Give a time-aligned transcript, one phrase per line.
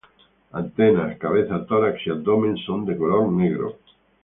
[0.61, 3.77] Antenas, cabeza, tórax y abdomen son de color negro.